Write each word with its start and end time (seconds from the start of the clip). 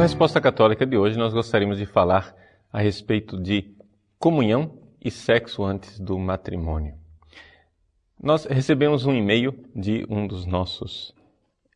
Resposta 0.00 0.40
católica 0.40 0.86
de 0.86 0.96
hoje, 0.96 1.18
nós 1.18 1.34
gostaríamos 1.34 1.76
de 1.76 1.84
falar 1.84 2.34
a 2.72 2.80
respeito 2.80 3.38
de 3.38 3.76
comunhão 4.18 4.78
e 4.98 5.10
sexo 5.10 5.62
antes 5.62 6.00
do 6.00 6.18
matrimônio. 6.18 6.94
Nós 8.20 8.46
recebemos 8.46 9.04
um 9.04 9.12
e-mail 9.12 9.54
de 9.76 10.06
um 10.08 10.26
dos 10.26 10.46
nossos 10.46 11.14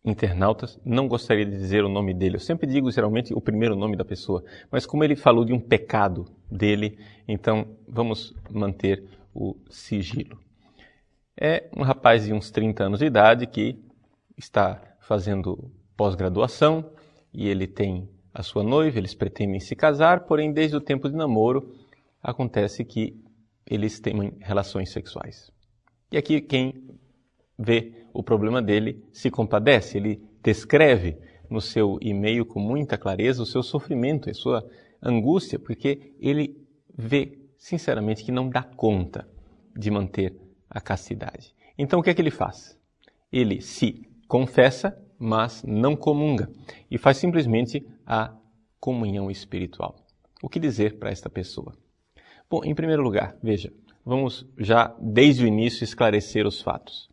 internautas, 0.03 0.81
não 0.85 1.07
gostaria 1.07 1.45
de 1.45 1.51
dizer 1.51 1.85
o 1.85 1.89
nome 1.89 2.15
dele. 2.15 2.37
Eu 2.37 2.41
sempre 2.41 2.67
digo 2.67 2.91
geralmente 2.91 3.35
o 3.35 3.43
primeiro 3.43 3.77
nome 3.77 3.95
da 3.95 4.07
pessoa, 4.07 4.43
mas 4.71 4.87
como 4.87 5.05
ele 5.05 5.17
falou 5.17 5.45
de 5.45 5.53
um 5.53 5.61
pecado 5.61 6.25
dele, 6.51 6.99
então 7.29 7.77
vamos 7.87 8.35
manter 8.51 9.05
o 9.35 9.55
sigilo. 9.69 10.39
É 11.39 11.69
um 11.77 11.83
rapaz 11.83 12.25
de 12.25 12.33
uns 12.33 12.51
30 12.51 12.85
anos 12.85 13.01
de 13.01 13.07
idade 13.07 13.47
que 13.47 13.79
está 14.35 14.81
fazendo 14.99 15.71
pós-graduação 15.95 16.91
e 17.33 17.49
ele 17.49 17.67
tem 17.67 18.14
a 18.35 18.43
sua 18.43 18.65
noiva, 18.65 18.99
eles 18.99 19.15
pretendem 19.15 19.61
se 19.61 19.77
casar, 19.77 20.27
porém 20.27 20.53
desde 20.53 20.77
o 20.77 20.81
tempo 20.81 21.09
de 21.09 21.15
namoro 21.15 21.73
acontece 22.21 22.85
que 22.85 23.17
eles 23.65 24.01
têm 24.01 24.33
relações 24.41 24.91
sexuais. 24.91 25.53
E 26.11 26.17
aqui 26.17 26.41
quem 26.41 26.91
vê 27.57 28.05
o 28.13 28.23
problema 28.23 28.61
dele 28.61 29.05
se 29.13 29.31
compadece, 29.31 29.99
ele 29.99 30.21
descreve 30.43 31.17
no 31.49 31.61
seu 31.61 31.99
e-mail 32.03 32.45
com 32.45 32.59
muita 32.59 32.99
clareza 32.99 33.43
o 33.43 33.47
seu 33.47 33.63
sofrimento, 33.63 34.29
a 34.29 34.35
sua 34.35 34.69
angústia, 35.01 35.59
porque 35.59 36.13
ele 36.19 36.57
vê 36.97 37.39
sinceramente 37.57 38.25
que 38.25 38.33
não 38.33 38.49
dá 38.49 38.63
conta 38.63 39.29
de 39.77 39.91
manter 39.91 40.37
a 40.69 40.81
castidade. 40.81 41.55
Então 41.79 42.01
o 42.01 42.03
que 42.03 42.11
é 42.11 42.15
que 42.15 42.21
ele 42.21 42.31
faz? 42.31 42.79
Ele 43.33 43.61
se 43.61 44.09
confessa, 44.27 44.97
mas 45.25 45.65
não 45.67 45.97
comunga 45.97 46.51
e 46.91 46.99
faz 46.99 47.17
simplesmente 47.17 47.83
a 48.05 48.37
comunhão 48.79 49.31
espiritual. 49.31 49.97
O 50.43 50.51
que 50.51 50.61
dizer 50.61 50.99
para 50.99 51.11
esta 51.11 51.31
pessoa? 51.31 51.75
Bom, 52.51 52.63
em 52.63 52.75
primeiro 52.75 53.03
lugar, 53.03 53.35
veja, 53.43 53.73
vamos 54.05 54.47
já 54.59 54.95
desde 55.01 55.43
o 55.43 55.47
início 55.47 55.83
esclarecer 55.83 56.47
os 56.47 56.61
fatos. 56.61 57.09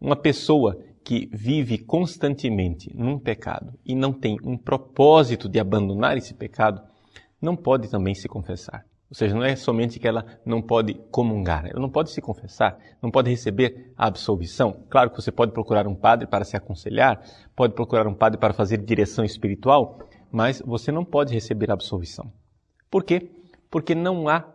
Uma 0.00 0.16
pessoa 0.16 0.76
que 1.04 1.28
vive 1.32 1.78
constantemente 1.78 2.92
num 2.96 3.16
pecado 3.16 3.78
e 3.86 3.94
não 3.94 4.12
tem 4.12 4.36
um 4.42 4.58
propósito 4.58 5.48
de 5.48 5.60
abandonar 5.60 6.16
esse 6.16 6.34
pecado, 6.34 6.82
não 7.40 7.54
pode 7.54 7.88
também 7.88 8.12
se 8.12 8.26
confessar. 8.26 8.84
Ou 9.12 9.14
seja, 9.14 9.34
não 9.34 9.44
é 9.44 9.54
somente 9.54 10.00
que 10.00 10.08
ela 10.08 10.24
não 10.42 10.62
pode 10.62 10.94
comungar, 11.10 11.66
ela 11.66 11.78
não 11.78 11.90
pode 11.90 12.10
se 12.10 12.22
confessar, 12.22 12.78
não 13.02 13.10
pode 13.10 13.28
receber 13.28 13.92
a 13.94 14.06
absolvição. 14.06 14.86
Claro 14.88 15.10
que 15.10 15.20
você 15.20 15.30
pode 15.30 15.52
procurar 15.52 15.86
um 15.86 15.94
padre 15.94 16.26
para 16.26 16.46
se 16.46 16.56
aconselhar, 16.56 17.22
pode 17.54 17.74
procurar 17.74 18.06
um 18.06 18.14
padre 18.14 18.40
para 18.40 18.54
fazer 18.54 18.78
direção 18.78 19.22
espiritual, 19.22 19.98
mas 20.30 20.62
você 20.64 20.90
não 20.90 21.04
pode 21.04 21.34
receber 21.34 21.70
a 21.70 21.74
absolvição. 21.74 22.32
Por 22.90 23.04
quê? 23.04 23.30
Porque 23.70 23.94
não 23.94 24.30
há 24.30 24.46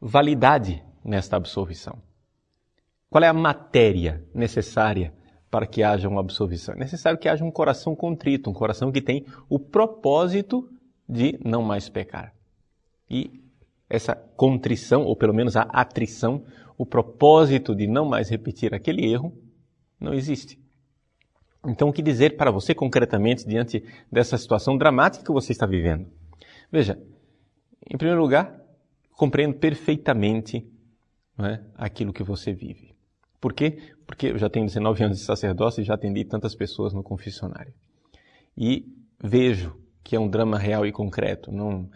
validade 0.00 0.82
nesta 1.04 1.36
absolvição. 1.36 1.98
Qual 3.10 3.22
é 3.22 3.28
a 3.28 3.34
matéria 3.34 4.26
necessária 4.34 5.12
para 5.50 5.66
que 5.66 5.82
haja 5.82 6.08
uma 6.08 6.22
absolvição? 6.22 6.74
É 6.74 6.78
necessário 6.78 7.18
que 7.18 7.28
haja 7.28 7.44
um 7.44 7.50
coração 7.50 7.94
contrito, 7.94 8.48
um 8.48 8.54
coração 8.54 8.90
que 8.90 9.02
tem 9.02 9.26
o 9.50 9.58
propósito 9.58 10.66
de 11.06 11.38
não 11.44 11.60
mais 11.60 11.90
pecar. 11.90 12.32
E 13.10 13.46
essa 13.88 14.14
contrição, 14.14 15.02
ou 15.02 15.16
pelo 15.16 15.34
menos 15.34 15.56
a 15.56 15.62
atrição, 15.62 16.44
o 16.76 16.84
propósito 16.84 17.74
de 17.74 17.86
não 17.86 18.04
mais 18.04 18.28
repetir 18.28 18.74
aquele 18.74 19.10
erro, 19.10 19.36
não 20.00 20.14
existe. 20.14 20.58
Então, 21.66 21.88
o 21.88 21.92
que 21.92 22.02
dizer 22.02 22.36
para 22.36 22.50
você 22.50 22.74
concretamente 22.74 23.46
diante 23.46 23.84
dessa 24.10 24.38
situação 24.38 24.76
dramática 24.76 25.24
que 25.24 25.32
você 25.32 25.52
está 25.52 25.66
vivendo? 25.66 26.06
Veja, 26.70 26.98
em 27.90 27.96
primeiro 27.96 28.20
lugar, 28.20 28.60
compreendo 29.12 29.54
perfeitamente 29.54 30.64
é, 31.40 31.60
aquilo 31.74 32.12
que 32.12 32.22
você 32.22 32.52
vive. 32.52 32.94
Por 33.40 33.52
quê? 33.52 33.78
Porque 34.06 34.28
eu 34.28 34.38
já 34.38 34.48
tenho 34.48 34.66
19 34.66 35.04
anos 35.04 35.18
de 35.18 35.24
sacerdócio 35.24 35.80
e 35.80 35.84
já 35.84 35.94
atendi 35.94 36.24
tantas 36.24 36.54
pessoas 36.54 36.92
no 36.92 37.02
confessionário. 37.02 37.72
E 38.56 38.86
vejo 39.22 39.76
que 40.02 40.16
é 40.16 40.20
um 40.20 40.28
drama 40.28 40.58
real 40.58 40.86
e 40.86 40.92
concreto. 40.92 41.52
Não, 41.52 41.88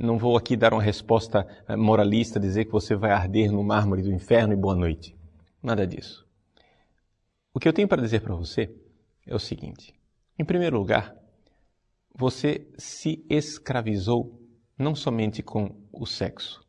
não 0.00 0.16
vou 0.16 0.36
aqui 0.36 0.56
dar 0.56 0.72
uma 0.72 0.82
resposta 0.82 1.46
eh, 1.68 1.76
moralista, 1.76 2.40
dizer 2.40 2.64
que 2.64 2.72
você 2.72 2.96
vai 2.96 3.10
arder 3.10 3.52
no 3.52 3.62
mármore 3.62 4.02
do 4.02 4.10
inferno 4.10 4.54
e 4.54 4.56
boa 4.56 4.74
noite. 4.74 5.14
Nada 5.62 5.86
disso. 5.86 6.26
O 7.52 7.60
que 7.60 7.68
eu 7.68 7.72
tenho 7.72 7.86
para 7.86 8.00
dizer 8.00 8.22
para 8.22 8.34
você 8.34 8.74
é 9.26 9.34
o 9.34 9.38
seguinte: 9.38 9.94
em 10.38 10.44
primeiro 10.44 10.78
lugar, 10.78 11.14
você 12.14 12.66
se 12.78 13.24
escravizou 13.28 14.40
não 14.78 14.94
somente 14.94 15.42
com 15.42 15.76
o 15.92 16.06
sexo. 16.06 16.64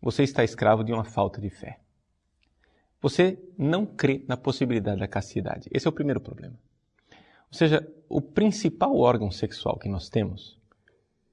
Você 0.00 0.22
está 0.22 0.44
escravo 0.44 0.84
de 0.84 0.92
uma 0.92 1.04
falta 1.04 1.40
de 1.40 1.48
fé. 1.48 1.80
Você 3.00 3.38
não 3.56 3.86
crê 3.86 4.22
na 4.28 4.36
possibilidade 4.36 5.00
da 5.00 5.08
castidade. 5.08 5.68
Esse 5.72 5.86
é 5.86 5.88
o 5.88 5.94
primeiro 5.94 6.20
problema. 6.20 6.58
Ou 7.50 7.56
seja, 7.56 7.90
o 8.06 8.20
principal 8.20 8.94
órgão 8.98 9.30
sexual 9.30 9.78
que 9.78 9.88
nós 9.88 10.10
temos 10.10 10.57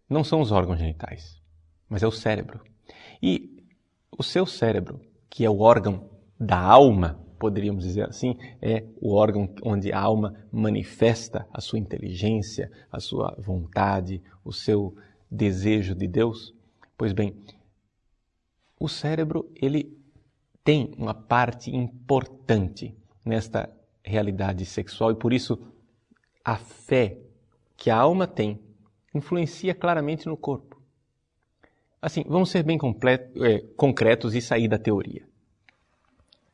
não 0.09 0.23
são 0.23 0.41
os 0.41 0.51
órgãos 0.51 0.79
genitais, 0.79 1.41
mas 1.89 2.03
é 2.03 2.07
o 2.07 2.11
cérebro. 2.11 2.61
E 3.21 3.63
o 4.17 4.23
seu 4.23 4.45
cérebro, 4.45 5.01
que 5.29 5.43
é 5.43 5.49
o 5.49 5.59
órgão 5.59 6.09
da 6.39 6.59
alma, 6.59 7.19
poderíamos 7.39 7.83
dizer 7.83 8.07
assim, 8.07 8.37
é 8.61 8.85
o 9.01 9.13
órgão 9.13 9.53
onde 9.63 9.91
a 9.91 9.99
alma 9.99 10.33
manifesta 10.51 11.47
a 11.51 11.59
sua 11.59 11.79
inteligência, 11.79 12.71
a 12.91 12.99
sua 12.99 13.35
vontade, 13.39 14.21
o 14.43 14.51
seu 14.51 14.95
desejo 15.29 15.95
de 15.95 16.07
Deus. 16.07 16.53
Pois 16.97 17.11
bem, 17.11 17.35
o 18.79 18.87
cérebro 18.87 19.51
ele 19.55 19.97
tem 20.63 20.93
uma 20.97 21.13
parte 21.13 21.75
importante 21.75 22.95
nesta 23.23 23.69
realidade 24.03 24.65
sexual 24.65 25.11
e 25.11 25.15
por 25.15 25.33
isso 25.33 25.59
a 26.43 26.55
fé 26.55 27.19
que 27.75 27.89
a 27.89 27.97
alma 27.97 28.27
tem 28.27 28.59
influencia 29.17 29.73
claramente 29.73 30.27
no 30.27 30.37
corpo. 30.37 30.81
Assim, 32.01 32.23
vamos 32.27 32.49
ser 32.49 32.63
bem 32.63 32.77
completo, 32.77 33.43
é, 33.43 33.59
concretos 33.75 34.35
e 34.35 34.41
sair 34.41 34.67
da 34.67 34.77
teoria. 34.77 35.27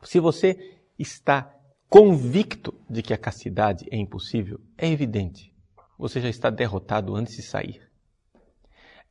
Se 0.03 0.19
você 0.19 0.77
está 0.97 1.53
convicto 1.89 2.73
de 2.89 3.01
que 3.01 3.13
a 3.13 3.17
castidade 3.17 3.85
é 3.91 3.97
impossível, 3.97 4.59
é 4.77 4.89
evidente. 4.89 5.53
Você 5.97 6.21
já 6.21 6.29
está 6.29 6.49
derrotado 6.49 7.15
antes 7.15 7.35
de 7.35 7.41
sair. 7.41 7.81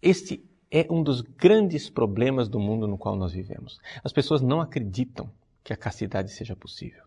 Este 0.00 0.43
é 0.71 0.87
um 0.91 1.03
dos 1.03 1.21
grandes 1.21 1.91
problemas 1.91 2.49
do 2.49 2.59
mundo 2.59 2.87
no 2.89 2.97
qual 2.97 3.16
nós 3.16 3.33
vivemos. 3.33 3.78
As 4.03 4.12
pessoas 4.12 4.41
não 4.41 4.60
acreditam 4.60 5.31
que 5.62 5.72
a 5.72 5.77
castidade 5.77 6.33
seja 6.33 6.56
possível. 6.56 7.05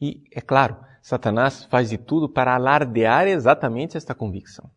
E, 0.00 0.22
é 0.30 0.40
claro, 0.40 0.76
Satanás 1.00 1.64
faz 1.64 1.88
de 1.88 1.96
tudo 1.96 2.28
para 2.28 2.54
alardear 2.54 3.26
exatamente 3.26 3.96
esta 3.96 4.14
convicção. 4.14 4.70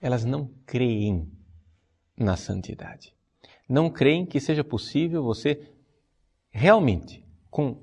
Elas 0.00 0.24
não 0.24 0.50
creem 0.64 1.30
na 2.16 2.36
santidade. 2.36 3.14
Não 3.68 3.90
creem 3.90 4.24
que 4.24 4.40
seja 4.40 4.64
possível 4.64 5.22
você 5.22 5.72
realmente, 6.50 7.24
com 7.50 7.82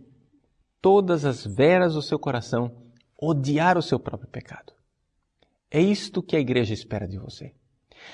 todas 0.81 1.25
as 1.25 1.45
veras 1.45 1.93
do 1.93 2.01
seu 2.01 2.17
coração, 2.19 2.71
odiar 3.19 3.77
o 3.77 3.81
seu 3.81 3.99
próprio 3.99 4.29
pecado. 4.29 4.73
É 5.69 5.81
isto 5.81 6.21
que 6.23 6.35
a 6.35 6.39
igreja 6.39 6.73
espera 6.73 7.07
de 7.07 7.17
você. 7.17 7.53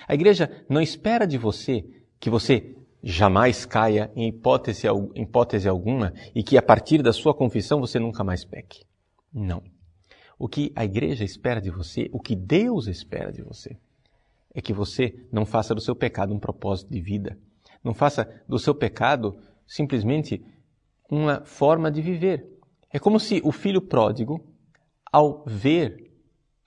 A 0.08 0.14
igreja 0.14 0.66
não 0.70 0.82
espera 0.82 1.26
de 1.26 1.38
você 1.38 1.86
que 2.20 2.30
você 2.30 2.76
jamais 3.04 3.66
caia 3.66 4.12
em 4.16 4.28
hipótese, 4.28 4.88
hipótese 5.16 5.68
alguma 5.68 6.14
e 6.36 6.44
que 6.44 6.58
a 6.58 6.62
partir 6.62 7.02
da 7.02 7.12
sua 7.12 7.34
confissão 7.34 7.80
você 7.80 8.00
nunca 8.00 8.24
mais 8.24 8.46
peque. 8.46 8.84
Não. 9.34 9.64
O 10.38 10.48
que 10.48 10.72
a 10.76 10.86
igreja 10.86 11.24
espera 11.24 11.62
de 11.62 11.70
você, 11.70 12.10
o 12.12 12.20
que 12.20 12.36
Deus 12.36 12.88
espera 12.88 13.32
de 13.32 13.42
você, 13.42 13.78
é 14.54 14.62
que 14.62 14.74
você 14.74 15.28
não 15.32 15.46
faça 15.46 15.74
do 15.74 15.82
seu 15.82 15.96
pecado 15.96 16.34
um 16.34 16.40
propósito 16.40 16.92
de 16.92 17.02
vida. 17.02 17.38
Não 17.84 17.94
faça 17.94 18.44
do 18.48 18.60
seu 18.60 18.76
pecado 18.76 19.38
simplesmente 19.66 20.44
uma 21.10 21.44
forma 21.46 21.92
de 21.92 22.02
viver. 22.02 22.48
É 22.92 23.00
como 23.00 23.20
se 23.20 23.42
o 23.44 23.52
filho 23.52 23.82
pródigo, 23.82 24.46
ao 25.12 25.44
ver 25.46 26.12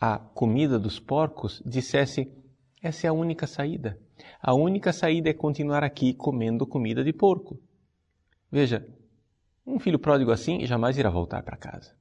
a 0.01 0.19
comida 0.19 0.79
dos 0.79 0.99
porcos, 0.99 1.63
dissesse: 1.65 2.31
essa 2.83 3.07
é 3.07 3.11
a 3.11 3.13
única 3.13 3.47
saída. 3.47 3.99
A 4.41 4.55
única 4.55 4.93
saída 4.93 5.31
é 5.31 5.35
continuar 5.35 5.83
aqui 5.83 6.15
comendo 6.15 6.67
comida 6.67 7.05
de 7.05 7.13
porco. 7.13 7.61
Veja, 8.51 8.87
um 9.67 9.79
filho 9.79 9.99
pródigo 9.99 10.31
assim 10.31 10.65
jamais 10.67 10.99
irá 10.99 11.11
voltar 11.11 11.43
para 11.43 11.57
casa. 11.57 11.95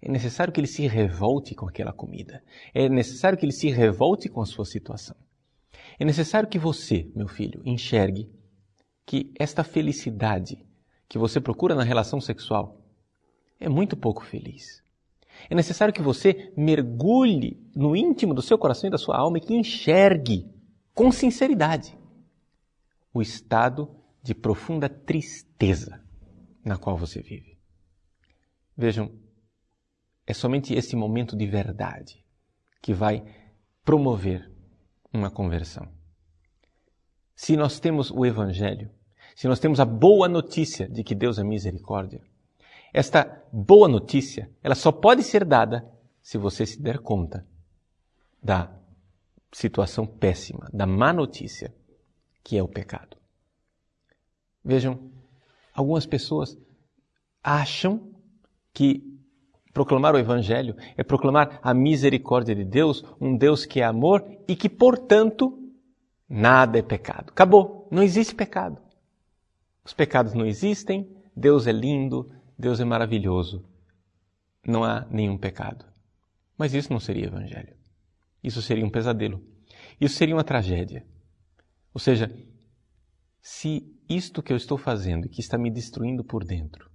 É 0.00 0.10
necessário 0.10 0.52
que 0.52 0.60
ele 0.60 0.66
se 0.66 0.86
revolte 0.86 1.54
com 1.54 1.68
aquela 1.68 1.92
comida. 1.92 2.42
É 2.72 2.88
necessário 2.88 3.36
que 3.36 3.44
ele 3.44 3.52
se 3.52 3.68
revolte 3.68 4.28
com 4.28 4.40
a 4.40 4.46
sua 4.46 4.64
situação. 4.64 5.16
É 5.98 6.04
necessário 6.04 6.48
que 6.48 6.58
você, 6.58 7.10
meu 7.14 7.26
filho, 7.26 7.60
enxergue 7.64 8.30
que 9.04 9.32
esta 9.38 9.64
felicidade 9.64 10.64
que 11.08 11.18
você 11.18 11.40
procura 11.40 11.74
na 11.74 11.82
relação 11.82 12.20
sexual 12.20 12.80
é 13.58 13.68
muito 13.68 13.96
pouco 13.96 14.24
feliz. 14.24 14.82
É 15.48 15.54
necessário 15.54 15.94
que 15.94 16.02
você 16.02 16.52
mergulhe 16.56 17.60
no 17.74 17.96
íntimo 17.96 18.34
do 18.34 18.42
seu 18.42 18.58
coração 18.58 18.88
e 18.88 18.90
da 18.90 18.98
sua 18.98 19.16
alma 19.16 19.38
e 19.38 19.40
que 19.40 19.54
enxergue 19.54 20.46
com 20.94 21.10
sinceridade 21.10 21.96
o 23.12 23.22
estado 23.22 23.88
de 24.22 24.34
profunda 24.34 24.88
tristeza 24.88 26.02
na 26.64 26.76
qual 26.76 26.96
você 26.96 27.22
vive. 27.22 27.56
Vejam, 28.76 29.10
é 30.28 30.34
somente 30.34 30.74
esse 30.74 30.94
momento 30.94 31.34
de 31.34 31.46
verdade 31.46 32.22
que 32.82 32.92
vai 32.92 33.24
promover 33.82 34.52
uma 35.10 35.30
conversão. 35.30 35.88
Se 37.34 37.56
nós 37.56 37.80
temos 37.80 38.10
o 38.10 38.26
Evangelho, 38.26 38.90
se 39.34 39.48
nós 39.48 39.58
temos 39.58 39.80
a 39.80 39.86
boa 39.86 40.28
notícia 40.28 40.86
de 40.86 41.02
que 41.02 41.14
Deus 41.14 41.38
é 41.38 41.42
misericórdia, 41.42 42.20
esta 42.92 43.42
boa 43.50 43.88
notícia, 43.88 44.50
ela 44.62 44.74
só 44.74 44.92
pode 44.92 45.22
ser 45.22 45.46
dada 45.46 45.90
se 46.20 46.36
você 46.36 46.66
se 46.66 46.82
der 46.82 46.98
conta 46.98 47.46
da 48.42 48.70
situação 49.50 50.06
péssima, 50.06 50.68
da 50.74 50.86
má 50.86 51.10
notícia, 51.10 51.74
que 52.44 52.58
é 52.58 52.62
o 52.62 52.68
pecado. 52.68 53.16
Vejam, 54.62 55.10
algumas 55.72 56.04
pessoas 56.04 56.54
acham 57.42 58.12
que 58.74 59.17
proclamar 59.78 60.12
o 60.12 60.18
Evangelho 60.18 60.74
é 60.96 61.04
proclamar 61.04 61.60
a 61.62 61.72
misericórdia 61.72 62.52
de 62.52 62.64
Deus, 62.64 63.04
um 63.20 63.36
Deus 63.36 63.64
que 63.64 63.80
é 63.80 63.84
amor 63.84 64.24
e 64.48 64.56
que, 64.56 64.68
portanto, 64.68 65.56
nada 66.28 66.80
é 66.80 66.82
pecado. 66.82 67.30
Acabou, 67.30 67.86
não 67.88 68.02
existe 68.02 68.34
pecado. 68.34 68.82
Os 69.84 69.92
pecados 69.94 70.34
não 70.34 70.44
existem, 70.44 71.08
Deus 71.34 71.68
é 71.68 71.72
lindo, 71.72 72.28
Deus 72.58 72.80
é 72.80 72.84
maravilhoso. 72.84 73.64
Não 74.66 74.82
há 74.82 75.06
nenhum 75.12 75.38
pecado. 75.38 75.84
Mas 76.58 76.74
isso 76.74 76.92
não 76.92 76.98
seria 76.98 77.26
Evangelho. 77.26 77.76
Isso 78.42 78.60
seria 78.60 78.84
um 78.84 78.90
pesadelo. 78.90 79.40
Isso 80.00 80.16
seria 80.16 80.34
uma 80.34 80.42
tragédia. 80.42 81.06
Ou 81.94 82.00
seja, 82.00 82.28
se 83.40 83.96
isto 84.08 84.42
que 84.42 84.52
eu 84.52 84.56
estou 84.56 84.76
fazendo 84.76 85.26
e 85.26 85.28
que 85.28 85.40
está 85.40 85.56
me 85.56 85.70
destruindo 85.70 86.24
por 86.24 86.42
dentro, 86.42 86.90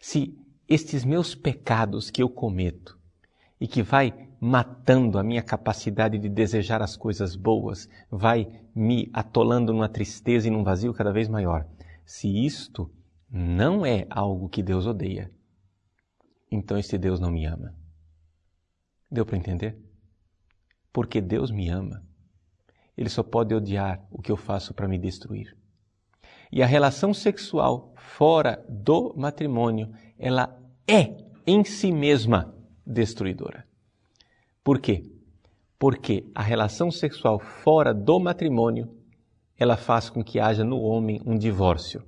se 0.00 0.38
estes 0.68 1.04
meus 1.04 1.34
pecados 1.34 2.10
que 2.10 2.22
eu 2.22 2.28
cometo 2.28 2.98
e 3.60 3.66
que 3.66 3.82
vai 3.82 4.28
matando 4.40 5.18
a 5.18 5.22
minha 5.22 5.42
capacidade 5.42 6.18
de 6.18 6.28
desejar 6.28 6.82
as 6.82 6.96
coisas 6.96 7.34
boas, 7.34 7.88
vai 8.10 8.60
me 8.74 9.08
atolando 9.12 9.72
numa 9.72 9.88
tristeza 9.88 10.46
e 10.46 10.50
num 10.50 10.62
vazio 10.62 10.92
cada 10.92 11.12
vez 11.12 11.28
maior. 11.28 11.66
Se 12.04 12.28
isto 12.44 12.90
não 13.30 13.84
é 13.84 14.06
algo 14.10 14.48
que 14.48 14.62
Deus 14.62 14.86
odeia, 14.86 15.32
então 16.50 16.78
esse 16.78 16.98
Deus 16.98 17.18
não 17.18 17.30
me 17.30 17.46
ama. 17.46 17.74
Deu 19.10 19.24
para 19.24 19.36
entender? 19.36 19.78
Porque 20.92 21.20
Deus 21.20 21.50
me 21.50 21.68
ama. 21.68 22.04
Ele 22.96 23.08
só 23.08 23.22
pode 23.22 23.54
odiar 23.54 24.04
o 24.10 24.20
que 24.20 24.32
eu 24.32 24.36
faço 24.36 24.74
para 24.74 24.88
me 24.88 24.98
destruir. 24.98 25.56
E 26.50 26.62
a 26.62 26.66
relação 26.66 27.12
sexual 27.12 27.92
fora 27.96 28.64
do 28.68 29.14
matrimônio, 29.16 29.92
ela 30.18 30.58
é 30.86 31.16
em 31.46 31.64
si 31.64 31.92
mesma 31.92 32.54
destruidora. 32.86 33.66
Por 34.62 34.78
quê? 34.80 35.04
Porque 35.78 36.24
a 36.34 36.42
relação 36.42 36.90
sexual 36.90 37.38
fora 37.38 37.92
do 37.92 38.18
matrimônio, 38.18 38.96
ela 39.58 39.76
faz 39.76 40.08
com 40.08 40.22
que 40.24 40.40
haja 40.40 40.64
no 40.64 40.80
homem 40.80 41.20
um 41.24 41.36
divórcio 41.36 42.04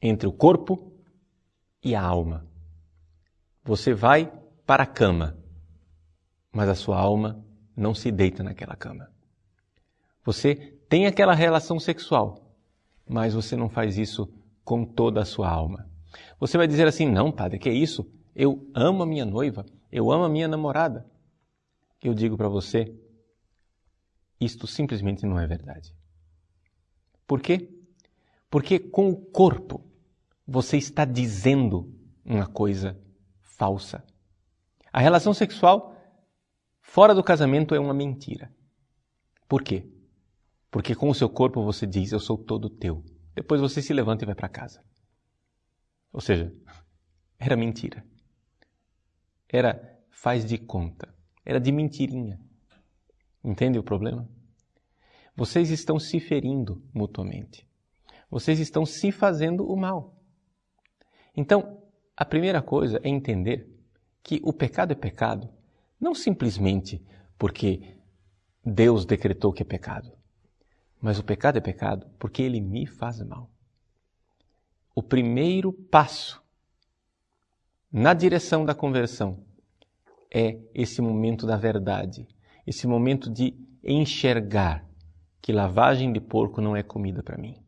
entre 0.00 0.28
o 0.28 0.32
corpo 0.32 0.92
e 1.82 1.94
a 1.94 2.02
alma. 2.02 2.46
Você 3.64 3.94
vai 3.94 4.30
para 4.66 4.82
a 4.82 4.86
cama, 4.86 5.36
mas 6.52 6.68
a 6.68 6.74
sua 6.74 6.98
alma 6.98 7.42
não 7.76 7.94
se 7.94 8.10
deita 8.10 8.42
naquela 8.42 8.76
cama. 8.76 9.10
Você 10.24 10.54
tem 10.88 11.06
aquela 11.06 11.34
relação 11.34 11.78
sexual, 11.80 12.43
mas 13.08 13.34
você 13.34 13.56
não 13.56 13.68
faz 13.68 13.98
isso 13.98 14.32
com 14.64 14.84
toda 14.84 15.20
a 15.20 15.24
sua 15.24 15.48
alma. 15.48 15.88
Você 16.40 16.56
vai 16.56 16.66
dizer 16.66 16.86
assim: 16.86 17.06
não, 17.06 17.30
padre, 17.30 17.58
que 17.58 17.68
é 17.68 17.72
isso? 17.72 18.10
Eu 18.34 18.68
amo 18.74 19.02
a 19.02 19.06
minha 19.06 19.24
noiva, 19.24 19.64
eu 19.90 20.10
amo 20.10 20.24
a 20.24 20.28
minha 20.28 20.48
namorada. 20.48 21.06
Eu 22.02 22.14
digo 22.14 22.36
para 22.36 22.48
você: 22.48 22.94
isto 24.40 24.66
simplesmente 24.66 25.24
não 25.26 25.38
é 25.38 25.46
verdade. 25.46 25.94
Por 27.26 27.40
quê? 27.40 27.70
Porque 28.50 28.78
com 28.78 29.08
o 29.08 29.16
corpo 29.16 29.84
você 30.46 30.76
está 30.76 31.04
dizendo 31.04 31.92
uma 32.24 32.46
coisa 32.46 32.98
falsa. 33.40 34.04
A 34.92 35.00
relação 35.00 35.32
sexual 35.34 35.96
fora 36.80 37.14
do 37.14 37.24
casamento 37.24 37.74
é 37.74 37.80
uma 37.80 37.94
mentira. 37.94 38.52
Por 39.48 39.62
quê? 39.62 39.88
Porque 40.74 40.92
com 40.92 41.08
o 41.08 41.14
seu 41.14 41.28
corpo 41.28 41.62
você 41.62 41.86
diz: 41.86 42.10
Eu 42.10 42.18
sou 42.18 42.36
todo 42.36 42.68
teu. 42.68 43.04
Depois 43.32 43.60
você 43.60 43.80
se 43.80 43.92
levanta 43.92 44.24
e 44.24 44.26
vai 44.26 44.34
para 44.34 44.48
casa. 44.48 44.82
Ou 46.12 46.20
seja, 46.20 46.52
era 47.38 47.56
mentira. 47.56 48.04
Era 49.48 49.96
faz 50.10 50.44
de 50.44 50.58
conta. 50.58 51.14
Era 51.44 51.60
de 51.60 51.70
mentirinha. 51.70 52.40
Entende 53.44 53.78
o 53.78 53.84
problema? 53.84 54.28
Vocês 55.36 55.70
estão 55.70 55.96
se 55.96 56.18
ferindo 56.18 56.82
mutuamente. 56.92 57.64
Vocês 58.28 58.58
estão 58.58 58.84
se 58.84 59.12
fazendo 59.12 59.64
o 59.70 59.76
mal. 59.76 60.20
Então, 61.36 61.84
a 62.16 62.24
primeira 62.24 62.60
coisa 62.60 62.98
é 63.04 63.08
entender 63.08 63.72
que 64.24 64.40
o 64.42 64.52
pecado 64.52 64.90
é 64.90 64.96
pecado, 64.96 65.48
não 66.00 66.16
simplesmente 66.16 67.00
porque 67.38 67.96
Deus 68.66 69.04
decretou 69.04 69.52
que 69.52 69.62
é 69.62 69.66
pecado, 69.66 70.10
mas 71.04 71.18
o 71.18 71.22
pecado 71.22 71.58
é 71.58 71.60
pecado 71.60 72.06
porque 72.18 72.42
ele 72.42 72.62
me 72.62 72.86
faz 72.86 73.20
mal. 73.20 73.50
O 74.94 75.02
primeiro 75.02 75.70
passo 75.70 76.42
na 77.92 78.14
direção 78.14 78.64
da 78.64 78.74
conversão 78.74 79.44
é 80.32 80.58
esse 80.74 81.02
momento 81.02 81.46
da 81.46 81.58
verdade, 81.58 82.26
esse 82.66 82.86
momento 82.86 83.30
de 83.30 83.54
enxergar 83.84 84.82
que 85.42 85.52
lavagem 85.52 86.10
de 86.10 86.22
porco 86.22 86.62
não 86.62 86.74
é 86.74 86.82
comida 86.82 87.22
para 87.22 87.36
mim, 87.36 87.62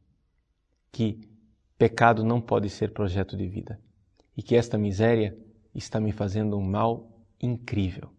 que 0.91 1.21
Pecado 1.77 2.25
não 2.25 2.41
pode 2.41 2.71
ser 2.71 2.95
projeto 2.95 3.37
de 3.37 3.47
vida. 3.47 3.79
E 4.35 4.43
que 4.43 4.57
esta 4.57 4.79
miséria 4.79 5.37
está 5.75 6.01
me 6.01 6.11
fazendo 6.11 6.57
um 6.57 6.63
mal 6.63 7.07
incrível. 7.39 8.11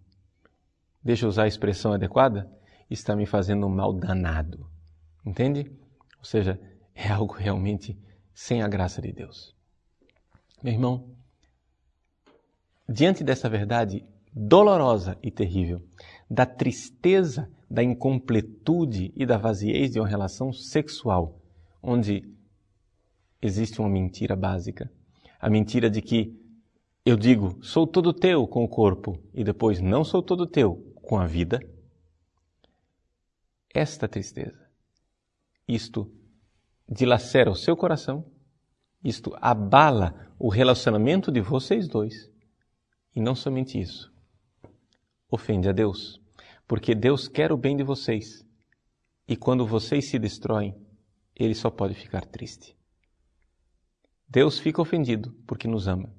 Deixa 1.03 1.25
eu 1.25 1.29
usar 1.29 1.45
a 1.45 1.47
expressão 1.47 1.91
adequada? 1.91 2.47
Está 2.88 3.15
me 3.15 3.25
fazendo 3.25 3.65
um 3.65 3.69
mal 3.69 3.91
danado. 3.91 4.76
Entende? 5.27 5.69
Ou 6.19 6.24
seja, 6.24 6.57
é 6.96 7.07
algo 7.12 7.34
realmente 7.34 8.00
sem 8.34 8.62
a 8.62 8.67
graça 8.67 9.01
de 9.01 9.12
Deus. 9.12 9.53
Meu 10.63 10.72
irmão, 10.72 11.10
diante 12.88 13.25
dessa 13.25 13.50
verdade 13.50 14.05
dolorosa 14.34 15.17
e 15.22 15.29
terrível, 15.29 15.84
da 16.29 16.46
tristeza, 16.46 17.51
da 17.69 17.84
incompletude 17.84 19.12
e 19.17 19.25
da 19.25 19.38
vaziez 19.38 19.91
de 19.91 20.00
uma 20.00 20.07
relação 20.07 20.53
sexual, 20.53 21.41
onde 21.84 22.24
existe 23.41 23.81
uma 23.81 23.89
mentira 23.89 24.36
básica. 24.36 24.89
A 25.39 25.50
mentira 25.50 25.89
de 25.89 26.01
que 26.01 26.39
eu 27.05 27.17
digo, 27.17 27.62
sou 27.62 27.86
todo 27.86 28.13
teu 28.13 28.48
com 28.48 28.63
o 28.63 28.69
corpo 28.69 29.19
e 29.34 29.43
depois 29.43 29.81
não 29.81 30.05
sou 30.05 30.24
todo 30.24 30.48
teu 30.48 30.93
com 31.01 31.19
a 31.19 31.27
vida. 31.27 31.60
Esta 33.74 34.07
tristeza, 34.07 34.66
isto 35.67 36.12
dilacera 36.88 37.51
o 37.51 37.55
seu 37.55 37.75
coração, 37.75 38.25
isto 39.03 39.36
abala 39.41 40.33
o 40.39 40.50
relacionamento 40.50 41.31
de 41.31 41.41
vocês 41.41 41.88
dois. 41.88 42.31
E 43.15 43.21
não 43.21 43.36
somente 43.36 43.79
isso, 43.79 44.13
ofende 45.29 45.67
a 45.67 45.71
Deus, 45.71 46.21
porque 46.67 46.93
Deus 46.93 47.27
quer 47.27 47.51
o 47.51 47.57
bem 47.57 47.75
de 47.75 47.83
vocês. 47.83 48.45
E 49.27 49.36
quando 49.36 49.65
vocês 49.65 50.05
se 50.05 50.17
destroem, 50.17 50.75
ele 51.36 51.53
só 51.53 51.69
pode 51.69 51.93
ficar 51.93 52.25
triste. 52.25 52.77
Deus 54.29 54.59
fica 54.59 54.81
ofendido 54.81 55.31
porque 55.45 55.67
nos 55.67 55.88
ama. 55.88 56.13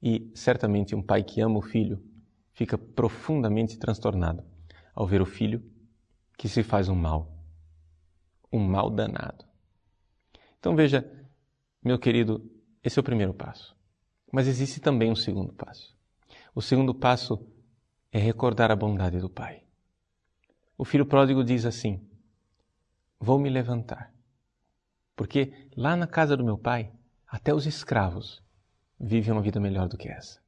E 0.00 0.30
certamente 0.34 0.94
um 0.94 1.02
pai 1.02 1.22
que 1.22 1.40
ama 1.40 1.58
o 1.58 1.62
filho 1.62 2.02
fica 2.52 2.76
profundamente 2.76 3.78
transtornado 3.78 4.44
ao 4.94 5.06
ver 5.06 5.22
o 5.22 5.26
filho 5.26 5.62
que 6.36 6.48
se 6.48 6.62
faz 6.62 6.88
um 6.88 6.94
mal, 6.94 7.31
um 8.52 8.60
mal 8.60 8.90
danado. 8.90 9.44
Então 10.58 10.76
veja, 10.76 11.04
meu 11.82 11.98
querido, 11.98 12.48
esse 12.82 12.98
é 12.98 13.00
o 13.00 13.04
primeiro 13.04 13.34
passo. 13.34 13.76
Mas 14.30 14.46
existe 14.46 14.80
também 14.80 15.10
um 15.10 15.16
segundo 15.16 15.52
passo. 15.52 15.96
O 16.54 16.62
segundo 16.62 16.94
passo 16.94 17.46
é 18.10 18.18
recordar 18.18 18.70
a 18.70 18.76
bondade 18.76 19.18
do 19.18 19.28
pai. 19.28 19.64
O 20.76 20.84
filho 20.84 21.06
pródigo 21.06 21.44
diz 21.44 21.64
assim: 21.64 22.06
Vou 23.18 23.38
me 23.38 23.50
levantar, 23.50 24.12
porque 25.16 25.70
lá 25.76 25.96
na 25.96 26.06
casa 26.06 26.36
do 26.36 26.44
meu 26.44 26.58
pai 26.58 26.92
até 27.26 27.54
os 27.54 27.66
escravos 27.66 28.42
vivem 28.98 29.32
uma 29.32 29.42
vida 29.42 29.58
melhor 29.58 29.88
do 29.88 29.96
que 29.96 30.08
essa. 30.08 30.40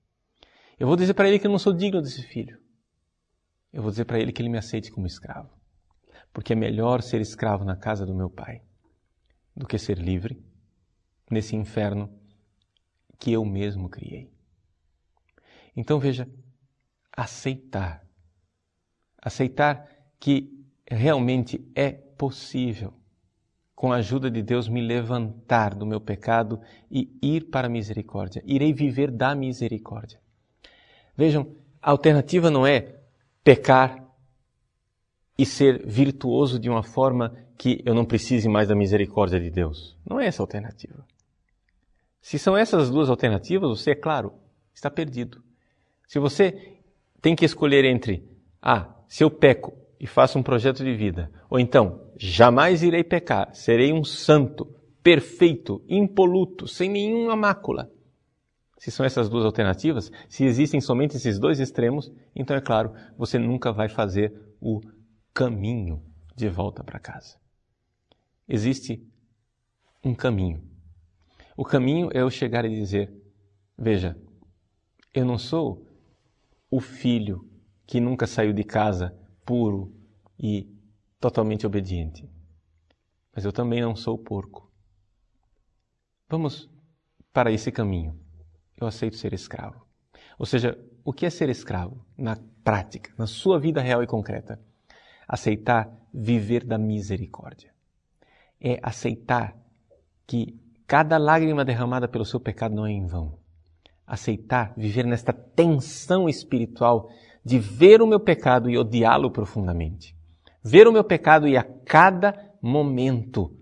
Eu 0.78 0.86
vou 0.86 0.96
dizer 0.96 1.14
para 1.14 1.28
ele 1.28 1.38
que 1.38 1.46
eu 1.46 1.50
não 1.50 1.58
sou 1.58 1.72
digno 1.72 2.02
desse 2.02 2.22
filho. 2.22 2.58
Eu 3.72 3.82
vou 3.82 3.90
dizer 3.90 4.04
para 4.04 4.18
ele 4.18 4.32
que 4.32 4.40
ele 4.42 4.48
me 4.48 4.58
aceite 4.58 4.90
como 4.90 5.06
escravo. 5.06 5.50
Porque 6.34 6.52
é 6.52 6.56
melhor 6.56 7.00
ser 7.00 7.22
escravo 7.22 7.64
na 7.64 7.76
casa 7.76 8.04
do 8.04 8.14
meu 8.14 8.28
pai 8.28 8.60
do 9.56 9.66
que 9.66 9.78
ser 9.78 9.98
livre 9.98 10.44
nesse 11.30 11.54
inferno 11.54 12.10
que 13.18 13.32
eu 13.32 13.44
mesmo 13.44 13.88
criei. 13.88 14.30
Então 15.76 15.98
veja, 15.98 16.28
aceitar. 17.16 18.04
Aceitar 19.22 19.88
que 20.18 20.66
realmente 20.90 21.64
é 21.74 21.92
possível, 21.92 22.92
com 23.74 23.92
a 23.92 23.96
ajuda 23.96 24.30
de 24.30 24.42
Deus, 24.42 24.68
me 24.68 24.80
levantar 24.80 25.74
do 25.74 25.86
meu 25.86 26.00
pecado 26.00 26.60
e 26.90 27.16
ir 27.22 27.44
para 27.44 27.68
a 27.68 27.70
misericórdia. 27.70 28.42
Irei 28.44 28.72
viver 28.72 29.10
da 29.10 29.34
misericórdia. 29.34 30.20
Vejam, 31.16 31.54
a 31.80 31.90
alternativa 31.90 32.50
não 32.50 32.66
é 32.66 32.98
pecar 33.42 34.03
e 35.36 35.44
ser 35.44 35.84
virtuoso 35.86 36.58
de 36.58 36.68
uma 36.70 36.82
forma 36.82 37.34
que 37.58 37.82
eu 37.84 37.94
não 37.94 38.04
precise 38.04 38.48
mais 38.48 38.68
da 38.68 38.74
misericórdia 38.74 39.40
de 39.40 39.50
Deus. 39.50 39.96
Não 40.08 40.20
é 40.20 40.26
essa 40.26 40.42
a 40.42 40.44
alternativa. 40.44 41.04
Se 42.20 42.38
são 42.38 42.56
essas 42.56 42.90
duas 42.90 43.10
alternativas, 43.10 43.68
você, 43.68 43.90
é 43.90 43.94
claro, 43.94 44.32
está 44.72 44.90
perdido. 44.90 45.42
Se 46.06 46.18
você 46.18 46.78
tem 47.20 47.34
que 47.34 47.44
escolher 47.44 47.84
entre, 47.84 48.26
ah, 48.62 48.94
se 49.08 49.22
eu 49.22 49.30
peco 49.30 49.72
e 50.00 50.06
faço 50.06 50.38
um 50.38 50.42
projeto 50.42 50.84
de 50.84 50.94
vida, 50.94 51.30
ou 51.50 51.58
então, 51.58 52.00
jamais 52.16 52.82
irei 52.82 53.04
pecar, 53.04 53.54
serei 53.54 53.92
um 53.92 54.04
santo, 54.04 54.66
perfeito, 55.02 55.82
impoluto, 55.88 56.66
sem 56.66 56.88
nenhuma 56.88 57.36
mácula. 57.36 57.90
Se 58.78 58.90
são 58.90 59.04
essas 59.04 59.28
duas 59.28 59.44
alternativas, 59.44 60.10
se 60.28 60.44
existem 60.44 60.80
somente 60.80 61.16
esses 61.16 61.38
dois 61.38 61.60
extremos, 61.60 62.12
então 62.34 62.56
é 62.56 62.60
claro, 62.60 62.92
você 63.16 63.38
nunca 63.38 63.72
vai 63.72 63.88
fazer 63.88 64.32
o 64.60 64.80
caminho 65.34 66.00
de 66.36 66.48
volta 66.48 66.84
para 66.84 67.00
casa. 67.00 67.36
Existe 68.48 69.04
um 70.04 70.14
caminho. 70.14 70.62
O 71.56 71.64
caminho 71.64 72.08
é 72.14 72.20
eu 72.20 72.30
chegar 72.30 72.64
e 72.64 72.74
dizer: 72.74 73.12
Veja, 73.76 74.16
eu 75.12 75.24
não 75.24 75.36
sou 75.36 75.84
o 76.70 76.80
filho 76.80 77.50
que 77.84 78.00
nunca 78.00 78.28
saiu 78.28 78.52
de 78.52 78.62
casa 78.62 79.18
puro 79.44 79.92
e 80.38 80.72
totalmente 81.18 81.66
obediente. 81.66 82.30
Mas 83.34 83.44
eu 83.44 83.52
também 83.52 83.80
não 83.80 83.96
sou 83.96 84.16
porco. 84.16 84.72
Vamos 86.28 86.70
para 87.32 87.50
esse 87.50 87.72
caminho. 87.72 88.18
Eu 88.76 88.86
aceito 88.86 89.16
ser 89.16 89.32
escravo. 89.32 89.84
Ou 90.38 90.46
seja, 90.46 90.78
o 91.04 91.12
que 91.12 91.26
é 91.26 91.30
ser 91.30 91.48
escravo 91.48 92.04
na 92.16 92.36
prática, 92.62 93.12
na 93.18 93.26
sua 93.26 93.58
vida 93.58 93.80
real 93.80 94.02
e 94.02 94.06
concreta? 94.06 94.60
Aceitar 95.26 95.90
viver 96.12 96.64
da 96.64 96.78
misericórdia. 96.78 97.72
É 98.60 98.78
aceitar 98.82 99.56
que 100.26 100.58
cada 100.86 101.18
lágrima 101.18 101.64
derramada 101.64 102.08
pelo 102.08 102.24
seu 102.24 102.40
pecado 102.40 102.74
não 102.74 102.86
é 102.86 102.92
em 102.92 103.06
vão. 103.06 103.38
Aceitar 104.06 104.72
viver 104.76 105.04
nesta 105.04 105.32
tensão 105.32 106.28
espiritual 106.28 107.10
de 107.44 107.58
ver 107.58 108.00
o 108.00 108.06
meu 108.06 108.20
pecado 108.20 108.70
e 108.70 108.78
odiá-lo 108.78 109.30
profundamente. 109.30 110.16
Ver 110.62 110.86
o 110.86 110.92
meu 110.92 111.04
pecado 111.04 111.46
e 111.46 111.56
a 111.56 111.62
cada 111.62 112.34
momento 112.62 113.54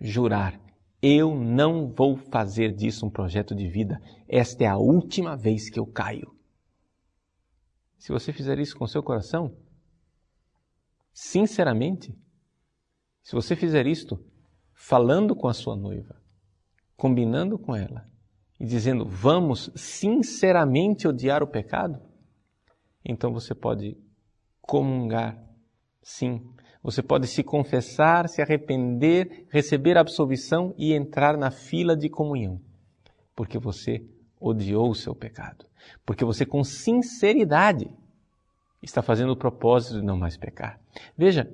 jurar: 0.00 0.60
eu 1.06 1.34
não 1.34 1.88
vou 1.88 2.16
fazer 2.16 2.72
disso 2.72 3.04
um 3.04 3.10
projeto 3.10 3.54
de 3.54 3.68
vida. 3.68 4.00
Esta 4.26 4.64
é 4.64 4.66
a 4.66 4.78
última 4.78 5.36
vez 5.36 5.68
que 5.68 5.78
eu 5.78 5.86
caio. 5.86 6.34
Se 7.98 8.10
você 8.10 8.32
fizer 8.32 8.58
isso 8.58 8.74
com 8.74 8.86
seu 8.86 9.02
coração, 9.02 9.54
sinceramente, 11.14 12.12
se 13.22 13.32
você 13.32 13.54
fizer 13.54 13.86
isto 13.86 14.22
falando 14.74 15.34
com 15.36 15.46
a 15.46 15.54
sua 15.54 15.76
noiva, 15.76 16.20
combinando 16.96 17.56
com 17.56 17.74
ela 17.74 18.06
e 18.58 18.66
dizendo 18.66 19.06
vamos 19.06 19.70
sinceramente 19.76 21.06
odiar 21.06 21.42
o 21.42 21.46
pecado, 21.46 22.02
então 23.04 23.32
você 23.32 23.54
pode 23.54 23.96
comungar, 24.60 25.38
sim. 26.02 26.42
Você 26.82 27.02
pode 27.02 27.26
se 27.26 27.42
confessar, 27.42 28.28
se 28.28 28.42
arrepender, 28.42 29.46
receber 29.50 29.96
absolvição 29.96 30.74
e 30.76 30.92
entrar 30.92 31.38
na 31.38 31.50
fila 31.50 31.96
de 31.96 32.10
comunhão, 32.10 32.60
porque 33.34 33.58
você 33.58 34.06
odiou 34.38 34.90
o 34.90 34.94
seu 34.94 35.14
pecado, 35.14 35.64
porque 36.04 36.24
você 36.24 36.44
com 36.44 36.62
sinceridade 36.62 37.90
está 38.84 39.02
fazendo 39.02 39.32
o 39.32 39.36
propósito 39.36 40.00
de 40.00 40.06
não 40.06 40.16
mais 40.16 40.36
pecar. 40.36 40.80
Veja, 41.16 41.50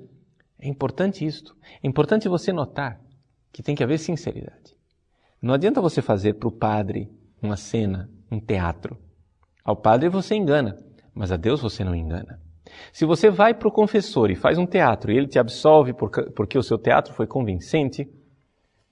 é 0.59 0.67
importante 0.67 1.25
isto. 1.25 1.55
É 1.81 1.87
importante 1.87 2.27
você 2.27 2.51
notar 2.51 2.99
que 3.51 3.63
tem 3.63 3.75
que 3.75 3.83
haver 3.83 3.97
sinceridade. 3.97 4.75
Não 5.41 5.53
adianta 5.53 5.81
você 5.81 6.01
fazer 6.01 6.33
para 6.33 6.47
o 6.47 6.51
padre 6.51 7.11
uma 7.41 7.57
cena, 7.57 8.09
um 8.31 8.39
teatro. 8.39 8.97
Ao 9.63 9.75
padre 9.75 10.09
você 10.09 10.35
engana 10.35 10.77
mas 11.13 11.31
a 11.31 11.37
Deus 11.37 11.61
você 11.61 11.83
não 11.83 11.95
engana. 11.95 12.39
Se 12.93 13.05
você 13.05 13.29
vai 13.29 13.53
para 13.53 13.67
o 13.67 13.71
confessor 13.71 14.31
e 14.31 14.35
faz 14.35 14.57
um 14.57 14.65
teatro 14.65 15.11
e 15.11 15.17
ele 15.17 15.27
te 15.27 15.37
absolve 15.37 15.93
porque 15.93 16.57
o 16.57 16.63
seu 16.63 16.77
teatro 16.77 17.13
foi 17.13 17.27
convincente, 17.27 18.09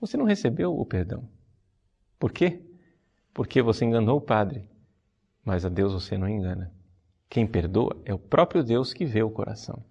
você 0.00 0.16
não 0.16 0.24
recebeu 0.24 0.72
o 0.72 0.84
perdão. 0.84 1.28
Por 2.18 2.32
quê? 2.32 2.62
Porque 3.32 3.62
você 3.62 3.84
enganou 3.84 4.18
o 4.18 4.20
padre, 4.20 4.68
mas 5.44 5.64
a 5.64 5.68
Deus 5.68 5.92
você 5.92 6.18
não 6.18 6.28
engana. 6.28 6.72
Quem 7.30 7.46
perdoa 7.46 7.96
é 8.04 8.12
o 8.12 8.18
próprio 8.18 8.64
Deus 8.64 8.92
que 8.92 9.04
vê 9.06 9.22
o 9.22 9.30
coração. 9.30 9.84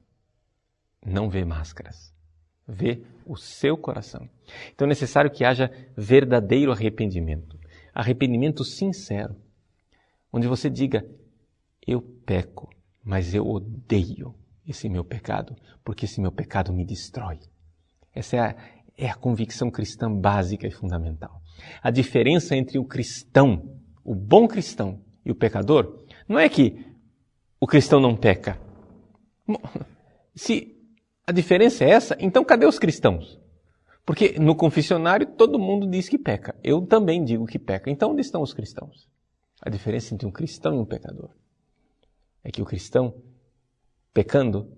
Não 1.06 1.30
vê 1.30 1.46
máscaras, 1.46 2.14
vê 2.68 3.02
o 3.26 3.38
seu 3.38 3.78
coração. 3.78 4.30
Então 4.76 4.86
é 4.86 4.90
necessário 4.90 5.32
que 5.32 5.46
haja 5.46 5.72
verdadeiro 5.96 6.74
arrependimento, 6.74 7.58
arrependimento 7.94 8.66
sincero, 8.66 9.38
onde 10.34 10.50
você 10.50 10.70
diga: 10.70 11.06
eu 11.88 12.02
peco, 12.02 12.70
mas 13.02 13.34
eu 13.34 13.48
odeio 13.48 14.36
esse 14.68 14.90
meu 14.90 15.06
pecado, 15.06 15.56
porque 15.82 16.04
esse 16.04 16.20
meu 16.20 16.34
pecado 16.34 16.74
me 16.74 16.86
destrói. 16.86 17.40
Essa 18.14 18.36
é 18.36 18.40
a, 18.40 18.56
é 18.98 19.10
a 19.10 19.16
convicção 19.16 19.72
cristã 19.72 20.12
básica 20.12 20.68
e 20.68 20.72
fundamental. 20.72 21.42
A 21.82 21.90
diferença 21.90 22.54
entre 22.54 22.78
o 22.78 22.84
cristão, 22.84 23.80
o 24.04 24.14
bom 24.14 24.46
cristão 24.46 25.02
e 25.26 25.32
o 25.32 25.36
pecador, 25.36 26.04
não 26.28 26.38
é 26.38 26.50
que 26.50 26.89
o 27.60 27.68
cristão 27.68 28.00
não 28.00 28.16
peca. 28.16 28.60
Se 30.36 30.76
a 31.26 31.32
diferença 31.32 31.84
é 31.84 31.90
essa, 31.90 32.18
então 32.20 32.44
cadê 32.44 32.66
os 32.66 32.80
cristãos? 32.80 33.40
Porque 34.06 34.40
no 34.40 34.56
confessionário 34.56 35.28
todo 35.28 35.60
mundo 35.60 35.88
diz 35.88 36.10
que 36.10 36.18
peca. 36.18 36.56
Eu 36.64 36.86
também 36.86 37.24
digo 37.24 37.46
que 37.46 37.60
peca. 37.60 37.90
Então 37.90 38.12
onde 38.12 38.22
estão 38.22 38.42
os 38.42 38.54
cristãos? 38.54 39.08
A 39.62 39.70
diferença 39.70 40.14
entre 40.14 40.26
um 40.26 40.32
cristão 40.32 40.76
e 40.76 40.80
um 40.80 40.86
pecador 40.86 41.30
é 42.44 42.52
que 42.52 42.62
o 42.62 42.66
cristão, 42.66 43.14
pecando, 44.14 44.72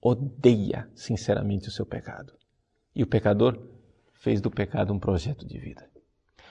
odeia 0.00 0.88
sinceramente 0.94 1.68
o 1.68 1.72
seu 1.72 1.84
pecado. 1.84 2.32
E 2.94 3.02
o 3.02 3.06
pecador 3.06 3.60
fez 4.14 4.40
do 4.40 4.50
pecado 4.50 4.92
um 4.92 4.98
projeto 4.98 5.46
de 5.46 5.58
vida. 5.58 5.88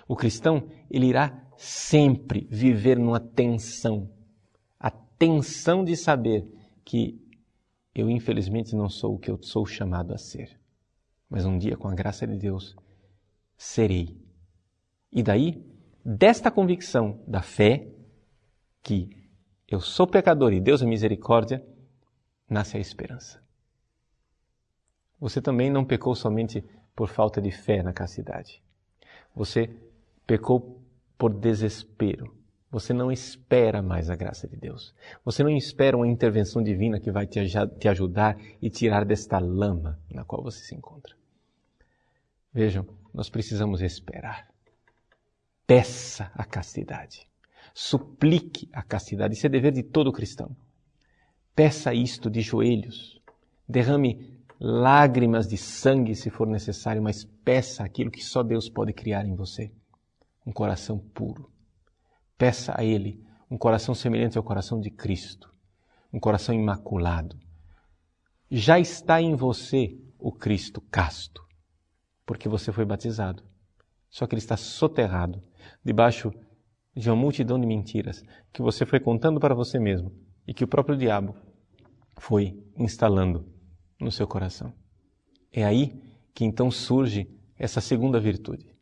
O 0.07 0.15
cristão, 0.15 0.69
ele 0.89 1.07
irá 1.07 1.45
sempre 1.57 2.47
viver 2.49 2.97
numa 2.97 3.19
tensão. 3.19 4.09
Tensão 5.17 5.83
de 5.83 5.95
saber 5.95 6.45
que 6.85 7.19
eu, 7.93 8.09
infelizmente, 8.09 8.75
não 8.75 8.89
sou 8.89 9.15
o 9.15 9.19
que 9.19 9.31
eu 9.31 9.41
sou 9.41 9.65
chamado 9.65 10.13
a 10.13 10.17
ser. 10.17 10.59
Mas 11.29 11.45
um 11.45 11.57
dia, 11.57 11.75
com 11.75 11.87
a 11.87 11.95
graça 11.95 12.27
de 12.27 12.37
Deus, 12.37 12.75
serei. 13.57 14.15
E 15.11 15.23
daí, 15.23 15.65
desta 16.05 16.51
convicção 16.51 17.23
da 17.27 17.41
fé, 17.41 17.87
que 18.83 19.09
eu 19.67 19.81
sou 19.81 20.07
pecador 20.07 20.53
e 20.53 20.61
Deus 20.61 20.81
é 20.81 20.85
misericórdia, 20.85 21.65
nasce 22.47 22.77
a 22.77 22.79
esperança. 22.79 23.43
Você 25.19 25.41
também 25.41 25.69
não 25.69 25.83
pecou 25.83 26.15
somente 26.15 26.63
por 26.95 27.09
falta 27.09 27.41
de 27.41 27.51
fé 27.51 27.81
na 27.81 27.91
castidade. 27.91 28.63
Você 29.35 29.69
pecou 30.25 30.81
por 31.17 31.33
desespero. 31.33 32.36
Você 32.69 32.93
não 32.93 33.11
espera 33.11 33.81
mais 33.81 34.09
a 34.09 34.15
graça 34.15 34.47
de 34.47 34.57
Deus. 34.57 34.93
Você 35.23 35.41
não 35.41 35.49
espera 35.49 35.95
uma 35.95 36.07
intervenção 36.07 36.61
divina 36.61 36.99
que 36.99 37.11
vai 37.11 37.25
te, 37.25 37.39
te 37.79 37.87
ajudar 37.87 38.37
e 38.61 38.69
tirar 38.69 39.05
desta 39.05 39.39
lama 39.39 39.99
na 40.11 40.25
qual 40.25 40.43
você 40.43 40.59
se 40.59 40.75
encontra. 40.75 41.15
Vejam, 42.53 42.85
nós 43.13 43.29
precisamos 43.29 43.81
esperar. 43.81 44.49
Peça 45.65 46.29
a 46.33 46.43
castidade. 46.43 47.27
Suplique 47.73 48.69
a 48.73 48.83
castidade. 48.83 49.35
Isso 49.35 49.45
é 49.45 49.49
dever 49.49 49.71
de 49.71 49.83
todo 49.83 50.11
cristão. 50.11 50.55
Peça 51.55 51.93
isto 51.93 52.29
de 52.29 52.41
joelhos. 52.41 53.21
Derrame 53.67 54.37
lágrimas 54.59 55.47
de 55.47 55.57
sangue 55.57 56.15
se 56.15 56.29
for 56.29 56.47
necessário, 56.47 57.01
mas 57.01 57.23
peça 57.23 57.83
aquilo 57.83 58.11
que 58.11 58.23
só 58.23 58.43
Deus 58.43 58.69
pode 58.69 58.91
criar 58.91 59.25
em 59.25 59.35
você: 59.35 59.71
um 60.45 60.51
coração 60.51 60.99
puro. 60.99 61.49
Peça 62.37 62.73
a 62.77 62.83
Ele 62.83 63.25
um 63.49 63.57
coração 63.57 63.95
semelhante 63.95 64.37
ao 64.37 64.43
coração 64.43 64.79
de 64.79 64.91
Cristo, 64.91 65.51
um 66.11 66.19
coração 66.19 66.53
imaculado. 66.53 67.37
Já 68.49 68.79
está 68.79 69.21
em 69.21 69.35
você 69.35 69.97
o 70.19 70.31
Cristo 70.31 70.81
casto, 70.81 71.41
porque 72.25 72.47
você 72.47 72.71
foi 72.71 72.85
batizado. 72.85 73.43
Só 74.09 74.25
que 74.25 74.35
ele 74.35 74.41
está 74.41 74.55
soterrado 74.55 75.43
debaixo 75.83 76.31
de 76.95 77.09
uma 77.09 77.15
multidão 77.15 77.59
de 77.59 77.67
mentiras 77.67 78.23
que 78.51 78.61
você 78.61 78.85
foi 78.85 78.99
contando 78.99 79.39
para 79.39 79.55
você 79.55 79.79
mesmo 79.79 80.11
e 80.47 80.53
que 80.53 80.63
o 80.63 80.67
próprio 80.67 80.97
diabo 80.97 81.35
foi 82.17 82.63
instalando 82.77 83.45
no 83.99 84.11
seu 84.11 84.27
coração. 84.27 84.73
É 85.51 85.63
aí 85.63 86.01
que 86.33 86.45
então 86.45 86.69
surge 86.71 87.27
essa 87.57 87.81
segunda 87.81 88.19
virtude, 88.19 88.73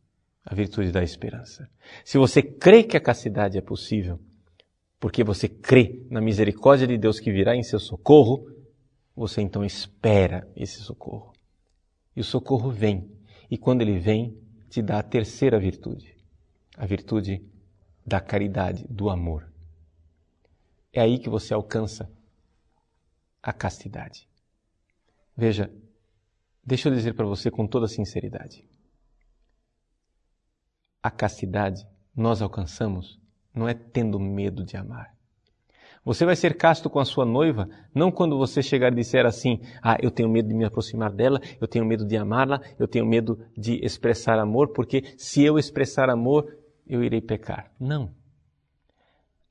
a 0.46 0.54
virtude 0.54 0.92
da 0.92 1.02
esperança. 1.02 1.68
Se 2.04 2.16
você 2.16 2.40
crê 2.40 2.84
que 2.84 2.96
a 2.96 3.00
castidade 3.00 3.58
é 3.58 3.60
possível, 3.60 4.20
porque 5.00 5.24
você 5.24 5.48
crê 5.48 6.06
na 6.08 6.20
misericórdia 6.20 6.86
de 6.86 6.96
Deus 6.96 7.18
que 7.18 7.32
virá 7.32 7.56
em 7.56 7.64
seu 7.64 7.80
socorro, 7.80 8.48
você 9.14 9.42
então 9.42 9.64
espera 9.64 10.48
esse 10.54 10.80
socorro. 10.80 11.32
E 12.14 12.20
o 12.20 12.24
socorro 12.24 12.70
vem. 12.70 13.10
E 13.50 13.58
quando 13.58 13.82
ele 13.82 13.98
vem, 13.98 14.38
te 14.70 14.80
dá 14.80 15.00
a 15.00 15.02
terceira 15.02 15.58
virtude, 15.58 16.16
a 16.76 16.86
virtude 16.86 17.44
da 18.06 18.20
caridade, 18.20 18.86
do 18.88 19.10
amor. 19.10 19.52
É 20.92 21.00
aí 21.00 21.18
que 21.18 21.28
você 21.28 21.52
alcança 21.52 22.08
a 23.42 23.52
castidade. 23.52 24.28
Veja, 25.36 25.70
deixa 26.64 26.88
eu 26.88 26.94
dizer 26.94 27.14
para 27.14 27.26
você 27.26 27.50
com 27.50 27.66
toda 27.66 27.88
sinceridade. 27.88 28.64
A 31.06 31.10
castidade 31.12 31.86
nós 32.16 32.42
alcançamos 32.42 33.16
não 33.54 33.68
é 33.68 33.74
tendo 33.74 34.18
medo 34.18 34.64
de 34.64 34.76
amar. 34.76 35.14
Você 36.04 36.24
vai 36.24 36.34
ser 36.34 36.56
casto 36.56 36.90
com 36.90 36.98
a 36.98 37.04
sua 37.04 37.24
noiva, 37.24 37.68
não 37.94 38.10
quando 38.10 38.36
você 38.36 38.60
chegar 38.60 38.92
e 38.92 38.96
disser 38.96 39.24
assim: 39.24 39.60
Ah, 39.80 39.96
eu 40.02 40.10
tenho 40.10 40.28
medo 40.28 40.48
de 40.48 40.54
me 40.56 40.64
aproximar 40.64 41.12
dela, 41.12 41.40
eu 41.60 41.68
tenho 41.68 41.84
medo 41.84 42.04
de 42.04 42.16
amá-la, 42.16 42.60
eu 42.76 42.88
tenho 42.88 43.06
medo 43.06 43.38
de 43.56 43.74
expressar 43.86 44.36
amor, 44.36 44.72
porque 44.72 45.14
se 45.16 45.44
eu 45.44 45.60
expressar 45.60 46.10
amor, 46.10 46.52
eu 46.84 47.04
irei 47.04 47.20
pecar. 47.20 47.70
Não. 47.78 48.12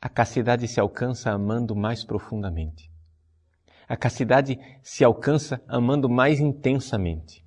A 0.02 0.10
castidade 0.10 0.68
se 0.68 0.82
alcança 0.82 1.32
amando 1.32 1.74
mais 1.74 2.04
profundamente. 2.04 2.92
A 3.88 3.96
castidade 3.96 4.60
se 4.84 5.06
alcança 5.06 5.64
amando 5.70 6.10
mais 6.10 6.42
intensamente. 6.42 7.46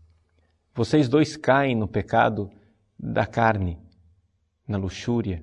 Vocês 0.74 1.10
dois 1.10 1.36
caem 1.36 1.76
no 1.76 1.86
pecado 1.86 2.50
da 2.98 3.26
carne, 3.26 3.78
na 4.68 4.76
luxúria, 4.76 5.42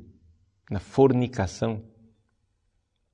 na 0.69 0.79
fornicação, 0.79 1.83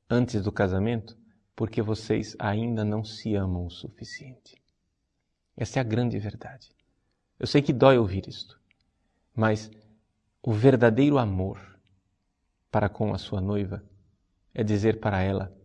antes 0.10 0.44
do 0.44 0.52
casamento, 0.52 1.18
porque 1.56 1.82
vocês 1.82 2.36
ainda 2.38 2.84
não 2.84 3.04
se 3.04 3.34
amam 3.34 3.66
o 3.66 3.72
suficiente. 3.72 4.62
Essa 5.56 5.80
é 5.80 5.82
a 5.82 5.84
grande 5.84 6.20
verdade. 6.20 6.70
Eu 7.40 7.48
sei 7.48 7.62
que 7.62 7.72
dói 7.72 7.98
ouvir 7.98 8.28
isto, 8.28 8.60
mas 9.34 9.72
o 10.44 10.52
verdadeiro 10.52 11.18
amor 11.18 11.80
para 12.70 12.90
com 12.90 13.14
a 13.14 13.18
sua 13.18 13.40
noiva 13.40 13.84
é 14.54 14.64
dizer 14.64 15.00
para 15.00 15.22
ela: 15.22 15.56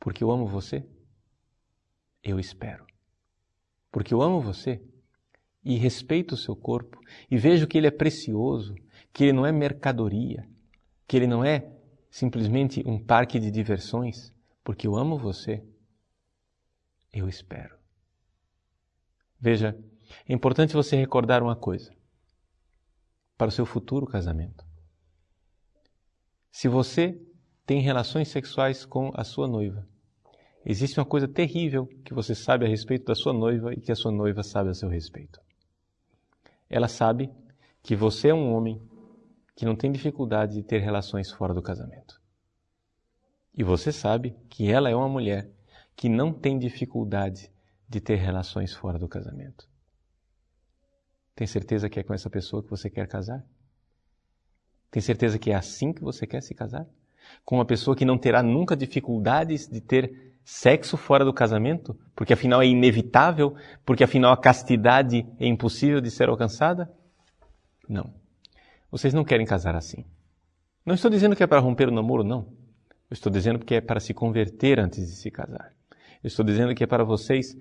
porque 0.00 0.24
eu 0.24 0.30
amo 0.30 0.46
você, 0.46 0.84
eu 2.22 2.40
espero. 2.40 2.86
Porque 3.90 4.12
eu 4.12 4.20
amo 4.20 4.40
você 4.40 4.82
e 5.64 5.76
respeito 5.76 6.34
o 6.34 6.38
seu 6.38 6.54
corpo 6.54 7.00
e 7.30 7.36
vejo 7.36 7.66
que 7.66 7.78
ele 7.78 7.86
é 7.86 7.90
precioso, 7.90 8.74
que 9.16 9.24
ele 9.24 9.32
não 9.32 9.46
é 9.46 9.50
mercadoria, 9.50 10.46
que 11.08 11.16
ele 11.16 11.26
não 11.26 11.42
é 11.42 11.66
simplesmente 12.10 12.82
um 12.86 13.02
parque 13.02 13.40
de 13.40 13.50
diversões, 13.50 14.30
porque 14.62 14.86
eu 14.86 14.94
amo 14.94 15.16
você, 15.16 15.64
eu 17.14 17.26
espero. 17.26 17.78
Veja, 19.40 19.74
é 20.28 20.34
importante 20.34 20.74
você 20.74 20.96
recordar 20.96 21.42
uma 21.42 21.56
coisa 21.56 21.90
para 23.38 23.48
o 23.48 23.50
seu 23.50 23.64
futuro 23.64 24.04
casamento. 24.04 24.66
Se 26.52 26.68
você 26.68 27.18
tem 27.64 27.80
relações 27.80 28.28
sexuais 28.28 28.84
com 28.84 29.12
a 29.14 29.24
sua 29.24 29.48
noiva, 29.48 29.88
existe 30.62 31.00
uma 31.00 31.06
coisa 31.06 31.26
terrível 31.26 31.86
que 32.04 32.12
você 32.12 32.34
sabe 32.34 32.66
a 32.66 32.68
respeito 32.68 33.06
da 33.06 33.14
sua 33.14 33.32
noiva 33.32 33.72
e 33.72 33.80
que 33.80 33.90
a 33.90 33.96
sua 33.96 34.12
noiva 34.12 34.42
sabe 34.42 34.68
a 34.68 34.74
seu 34.74 34.90
respeito. 34.90 35.40
Ela 36.68 36.86
sabe 36.86 37.30
que 37.82 37.96
você 37.96 38.28
é 38.28 38.34
um 38.34 38.52
homem 38.52 38.78
que 39.56 39.64
não 39.64 39.74
tem 39.74 39.90
dificuldade 39.90 40.54
de 40.54 40.62
ter 40.62 40.80
relações 40.80 41.32
fora 41.32 41.54
do 41.54 41.62
casamento. 41.62 42.20
E 43.54 43.64
você 43.64 43.90
sabe 43.90 44.36
que 44.50 44.70
ela 44.70 44.90
é 44.90 44.94
uma 44.94 45.08
mulher 45.08 45.50
que 45.96 46.10
não 46.10 46.30
tem 46.30 46.58
dificuldade 46.58 47.50
de 47.88 47.98
ter 47.98 48.16
relações 48.16 48.74
fora 48.74 48.98
do 48.98 49.08
casamento. 49.08 49.66
Tem 51.34 51.46
certeza 51.46 51.88
que 51.88 51.98
é 51.98 52.02
com 52.02 52.12
essa 52.12 52.28
pessoa 52.28 52.62
que 52.62 52.68
você 52.68 52.90
quer 52.90 53.08
casar? 53.08 53.42
Tem 54.90 55.00
certeza 55.00 55.38
que 55.38 55.50
é 55.50 55.54
assim 55.54 55.90
que 55.90 56.02
você 56.02 56.26
quer 56.26 56.42
se 56.42 56.54
casar? 56.54 56.86
Com 57.42 57.56
uma 57.56 57.64
pessoa 57.64 57.96
que 57.96 58.04
não 58.04 58.18
terá 58.18 58.42
nunca 58.42 58.76
dificuldades 58.76 59.66
de 59.66 59.80
ter 59.80 60.36
sexo 60.44 60.98
fora 60.98 61.24
do 61.24 61.32
casamento? 61.32 61.98
Porque 62.14 62.34
afinal 62.34 62.60
é 62.60 62.66
inevitável? 62.66 63.56
Porque 63.86 64.04
afinal 64.04 64.32
a 64.32 64.36
castidade 64.36 65.26
é 65.38 65.46
impossível 65.46 66.00
de 66.00 66.10
ser 66.10 66.28
alcançada? 66.28 66.92
Não. 67.88 68.25
Vocês 68.96 69.12
não 69.12 69.24
querem 69.24 69.44
casar 69.44 69.76
assim. 69.76 70.06
Não 70.82 70.94
estou 70.94 71.10
dizendo 71.10 71.36
que 71.36 71.42
é 71.42 71.46
para 71.46 71.60
romper 71.60 71.86
o 71.86 71.92
namoro, 71.92 72.24
não. 72.24 72.48
Eu 73.10 73.12
estou 73.12 73.30
dizendo 73.30 73.58
que 73.58 73.74
é 73.74 73.80
para 73.82 74.00
se 74.00 74.14
converter 74.14 74.80
antes 74.80 75.06
de 75.06 75.16
se 75.16 75.30
casar. 75.30 75.70
Eu 76.24 76.28
estou 76.28 76.42
dizendo 76.42 76.74
que 76.74 76.82
é 76.82 76.86
para 76.86 77.04
vocês 77.04 77.54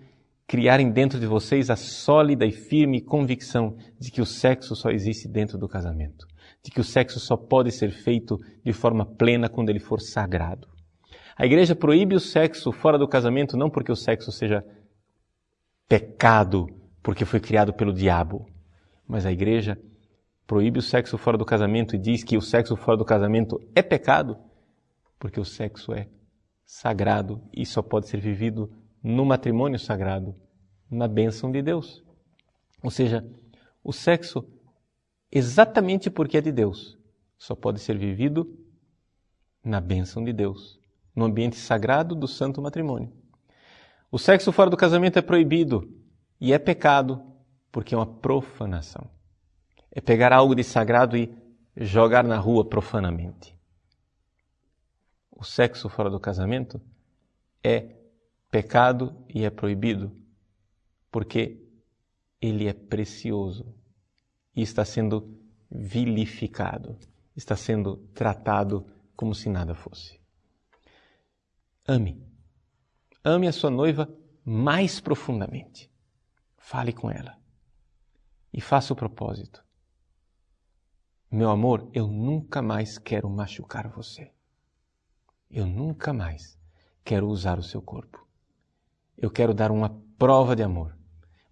criarem 0.48 0.89
dentro 0.89 1.19
de 1.19 1.28
vocês 1.28 1.69
a 1.69 1.76
sólida 1.76 2.45
e 2.45 2.54
firme 2.54 3.02
convicção 3.02 3.76
de 4.00 4.12
que 4.12 4.21
o 4.21 4.26
sexo 4.26 4.78
só 4.78 4.91
existe 4.91 5.28
dentro 5.28 5.58
do 5.58 5.67
casamento. 5.67 6.26
De 6.63 6.71
que 6.71 6.80
o 6.80 6.86
sexo 6.86 7.19
só 7.19 7.36
pode 7.36 7.69
ser 7.69 7.91
feito 7.91 8.39
de 8.63 8.71
forma 8.71 9.06
plena 9.06 9.50
quando 9.50 9.69
ele 9.69 9.80
for 9.80 10.00
sagrado. 10.00 10.69
A 11.36 11.45
igreja 11.45 11.76
proíbe 11.76 12.15
o 12.15 12.19
sexo 12.21 12.71
fora 12.71 12.98
do 12.98 13.10
casamento 13.10 13.58
não 13.58 13.69
porque 13.69 13.91
o 13.91 13.95
sexo 13.98 14.32
seja 14.32 14.63
pecado, 15.86 16.65
porque 17.04 17.26
foi 17.26 17.41
criado 17.41 17.74
pelo 17.74 17.91
diabo, 17.91 18.48
mas 19.06 19.26
a 19.26 19.34
igreja 19.34 19.78
proíbe 20.47 20.79
o 20.79 20.81
sexo 20.81 21.17
fora 21.17 21.38
do 21.38 21.45
casamento 21.45 21.95
e 21.95 21.99
diz 21.99 22.23
que 22.23 22.38
o 22.38 22.41
sexo 22.41 22.75
fora 22.75 22.97
do 22.97 23.05
casamento 23.05 23.60
é 23.73 23.81
pecado, 23.81 24.38
porque 25.19 25.39
o 25.39 25.45
sexo 25.45 25.93
é 25.93 26.08
sagrado 26.63 27.41
e 27.53 27.65
só 27.65 27.81
pode 27.81 28.08
ser 28.08 28.19
vivido 28.19 28.71
no 29.03 29.25
matrimônio 29.25 29.79
sagrado, 29.79 30.36
na 30.89 31.08
bênção 31.08 31.51
de 31.51 31.62
Deus. 31.62 32.03
Ou 32.84 32.91
seja, 32.91 33.25
o 33.84 33.91
sexo, 33.91 34.47
exatamente 35.31 36.10
porque 36.10 36.38
é 36.38 36.41
de 36.41 36.51
Deus, 36.51 36.97
só 37.38 37.55
pode 37.55 37.79
ser 37.79 37.97
vivido 37.97 38.60
na 39.63 39.81
bênção 39.81 40.23
de 40.23 40.31
Deus, 40.31 40.79
no 41.15 41.25
ambiente 41.25 41.55
sagrado 41.55 42.13
do 42.13 42.27
santo 42.27 42.62
matrimônio. 42.62 43.12
O 44.12 44.19
sexo 44.19 44.51
fora 44.51 44.69
do 44.69 44.77
casamento 44.77 45.17
é 45.17 45.21
proibido 45.21 45.91
e 46.39 46.53
é 46.53 46.60
pecado 46.60 47.21
porque 47.71 47.93
é 47.93 47.97
uma 47.97 48.05
profanação 48.05 49.14
é 49.95 50.01
pegar 50.01 50.34
algo 50.34 50.53
de 50.53 50.63
sagrado 50.63 51.15
e 51.15 51.34
jogar 51.77 52.25
na 52.25 52.38
rua 52.38 52.67
profanamente. 52.67 53.58
O 55.31 55.41
sexo 55.41 55.88
fora 55.88 56.10
do 56.10 56.19
casamento 56.19 56.81
é 57.63 57.95
pecado 58.51 59.25
e 59.34 59.45
é 59.45 59.49
proibido 59.49 60.13
porque 61.10 61.65
ele 62.41 62.67
é 62.67 62.73
precioso 62.73 63.73
e 64.53 64.62
está 64.62 64.84
sendo 64.84 65.39
vilificado, 65.71 66.99
está 67.34 67.55
sendo 67.55 67.97
tratado 68.13 68.86
como 69.15 69.34
se 69.34 69.49
nada 69.49 69.73
fosse. 69.73 70.19
Ame. 71.88 72.21
Ame 73.23 73.47
a 73.47 73.53
sua 73.53 73.69
noiva 73.69 74.13
mais 74.43 74.99
profundamente. 74.99 75.89
Fale 76.58 76.91
com 76.91 77.10
ela. 77.10 77.38
E 78.51 78.60
faça 78.60 78.91
o 78.91 78.95
propósito 78.95 79.64
meu 81.31 81.49
amor, 81.49 81.89
eu 81.93 82.07
nunca 82.07 82.61
mais 82.61 82.97
quero 82.97 83.29
machucar 83.29 83.89
você. 83.89 84.31
Eu 85.49 85.65
nunca 85.65 86.13
mais 86.13 86.57
quero 87.03 87.27
usar 87.27 87.59
o 87.59 87.63
seu 87.63 87.81
corpo. 87.81 88.25
Eu 89.17 89.29
quero 89.29 89.53
dar 89.53 89.71
uma 89.71 89.89
prova 90.17 90.55
de 90.55 90.63
amor, 90.63 90.97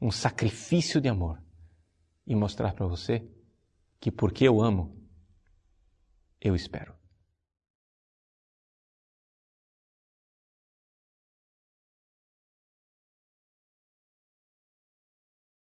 um 0.01 0.11
sacrifício 0.11 0.99
de 0.99 1.09
amor 1.09 1.41
e 2.25 2.35
mostrar 2.35 2.73
para 2.73 2.87
você 2.87 3.27
que 3.99 4.11
porque 4.11 4.47
eu 4.47 4.61
amo, 4.61 4.97
eu 6.41 6.55
espero. 6.55 6.93